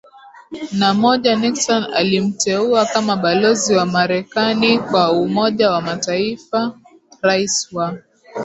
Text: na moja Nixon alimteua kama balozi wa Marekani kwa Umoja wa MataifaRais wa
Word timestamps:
na 0.73 0.93
moja 0.93 1.35
Nixon 1.35 1.83
alimteua 1.93 2.85
kama 2.85 3.15
balozi 3.17 3.75
wa 3.75 3.85
Marekani 3.85 4.79
kwa 4.79 5.11
Umoja 5.11 5.71
wa 5.71 5.81
MataifaRais 5.81 7.67
wa 7.71 7.97